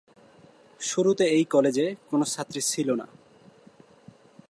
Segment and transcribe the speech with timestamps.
[0.81, 3.05] শুরুতে এই কলেজে কোন ছাত্রী ছিল না।